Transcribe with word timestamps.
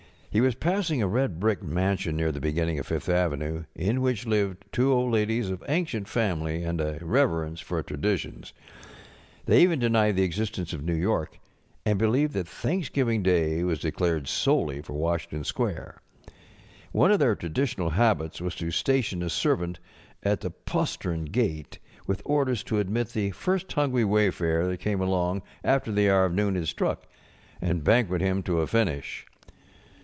He 0.33 0.39
was 0.39 0.55
passing 0.55 1.01
a 1.01 1.07
red 1.09 1.41
brick 1.41 1.61
mansion 1.61 2.15
near 2.15 2.31
the 2.31 2.39
beginning 2.39 2.79
of 2.79 2.87
Fifth 2.87 3.09
avenue, 3.09 3.65
in 3.75 3.99
which 4.01 4.25
lived 4.25 4.63
two 4.71 4.93
old 4.93 5.11
ladies 5.11 5.49
of 5.49 5.61
ancient 5.67 6.07
family 6.07 6.63
and 6.63 6.79
a 6.79 6.99
reverence 7.01 7.59
for 7.59 7.83
traditions. 7.83 8.53
They 9.45 9.61
even 9.61 9.81
de┬¼ 9.81 9.91
nied 9.91 10.15
the 10.15 10.23
existence 10.23 10.71
of 10.71 10.85
New 10.85 10.95
York, 10.95 11.37
and 11.85 11.99
believed 11.99 12.31
that 12.35 12.47
Thanksgiving 12.47 13.21
Day 13.23 13.61
was 13.65 13.79
declared 13.79 14.29
solely 14.29 14.81
for 14.81 14.93
Washing┬¼ 14.93 15.29
ton 15.31 15.43
Square. 15.43 15.99
One 16.93 17.11
of 17.11 17.19
their 17.19 17.35
traditional 17.35 17.89
habits 17.89 18.39
was 18.39 18.55
to 18.55 18.71
station 18.71 19.21
a 19.23 19.29
servant 19.29 19.79
at 20.23 20.39
the 20.39 20.51
postern 20.51 21.25
gate 21.25 21.77
with 22.07 22.21
orders 22.23 22.63
to 22.63 22.79
admit 22.79 23.09
the 23.09 23.31
first 23.31 23.69
hungry 23.73 24.05
wayfarer 24.05 24.65
that 24.67 24.79
came 24.79 25.01
along 25.01 25.41
after 25.61 25.91
the 25.91 26.09
hour 26.09 26.23
of 26.23 26.33
noon 26.33 26.55
had 26.55 26.69
struck, 26.69 27.05
and 27.61 27.83
banquet 27.83 28.21
him 28.21 28.41
to 28.43 28.61
a 28.61 28.67
finish. 28.67 29.25